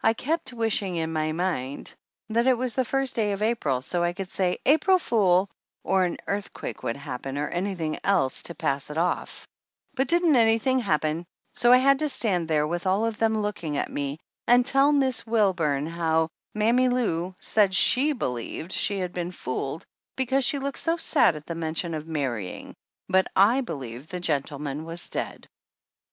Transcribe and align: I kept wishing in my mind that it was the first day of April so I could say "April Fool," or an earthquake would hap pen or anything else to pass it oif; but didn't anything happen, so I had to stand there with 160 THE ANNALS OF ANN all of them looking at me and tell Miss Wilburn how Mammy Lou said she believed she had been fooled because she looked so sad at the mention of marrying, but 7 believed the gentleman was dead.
I 0.00 0.12
kept 0.12 0.52
wishing 0.52 0.94
in 0.94 1.12
my 1.12 1.32
mind 1.32 1.96
that 2.28 2.46
it 2.46 2.56
was 2.56 2.76
the 2.76 2.84
first 2.84 3.16
day 3.16 3.32
of 3.32 3.42
April 3.42 3.82
so 3.82 4.00
I 4.00 4.12
could 4.12 4.30
say 4.30 4.58
"April 4.64 4.96
Fool," 5.00 5.50
or 5.82 6.04
an 6.04 6.18
earthquake 6.28 6.84
would 6.84 6.96
hap 6.96 7.22
pen 7.22 7.36
or 7.36 7.48
anything 7.48 7.98
else 8.04 8.44
to 8.44 8.54
pass 8.54 8.90
it 8.90 8.96
oif; 8.96 9.44
but 9.96 10.06
didn't 10.06 10.36
anything 10.36 10.78
happen, 10.78 11.26
so 11.52 11.72
I 11.72 11.78
had 11.78 11.98
to 11.98 12.08
stand 12.08 12.46
there 12.46 12.64
with 12.64 12.84
160 12.84 13.18
THE 13.18 13.24
ANNALS 13.24 13.24
OF 13.24 13.24
ANN 13.24 13.34
all 13.34 13.42
of 13.42 13.42
them 13.42 13.42
looking 13.72 13.76
at 13.76 13.92
me 13.92 14.20
and 14.46 14.64
tell 14.64 14.92
Miss 14.92 15.26
Wilburn 15.26 15.88
how 15.88 16.28
Mammy 16.54 16.88
Lou 16.88 17.34
said 17.40 17.74
she 17.74 18.12
believed 18.12 18.70
she 18.70 19.00
had 19.00 19.12
been 19.12 19.32
fooled 19.32 19.84
because 20.14 20.44
she 20.44 20.60
looked 20.60 20.78
so 20.78 20.96
sad 20.96 21.34
at 21.34 21.44
the 21.46 21.56
mention 21.56 21.92
of 21.92 22.06
marrying, 22.06 22.72
but 23.08 23.26
7 23.36 23.64
believed 23.64 24.10
the 24.10 24.20
gentleman 24.20 24.84
was 24.84 25.10
dead. 25.10 25.48